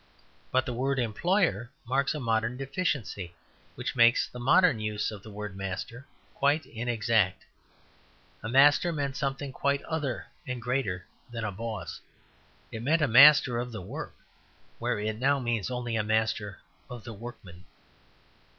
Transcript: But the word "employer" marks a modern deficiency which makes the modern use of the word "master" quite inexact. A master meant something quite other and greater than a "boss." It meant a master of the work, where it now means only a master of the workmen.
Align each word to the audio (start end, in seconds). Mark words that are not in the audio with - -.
But 0.51 0.65
the 0.65 0.73
word 0.73 0.97
"employer" 0.97 1.69
marks 1.85 2.15
a 2.15 2.19
modern 2.19 2.57
deficiency 2.57 3.35
which 3.75 3.95
makes 3.95 4.27
the 4.27 4.39
modern 4.39 4.79
use 4.79 5.11
of 5.11 5.21
the 5.21 5.29
word 5.29 5.55
"master" 5.55 6.07
quite 6.33 6.65
inexact. 6.65 7.45
A 8.41 8.49
master 8.49 8.91
meant 8.91 9.15
something 9.15 9.51
quite 9.51 9.83
other 9.83 10.25
and 10.47 10.59
greater 10.59 11.05
than 11.29 11.43
a 11.43 11.51
"boss." 11.51 12.01
It 12.71 12.81
meant 12.81 13.03
a 13.03 13.07
master 13.07 13.59
of 13.59 13.71
the 13.71 13.81
work, 13.83 14.15
where 14.79 14.97
it 14.99 15.19
now 15.19 15.37
means 15.37 15.69
only 15.69 15.95
a 15.95 16.03
master 16.03 16.57
of 16.89 17.03
the 17.03 17.13
workmen. 17.13 17.65